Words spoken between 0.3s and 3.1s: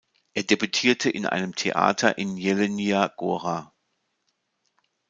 Er debütierte in einem Theater in Jelenia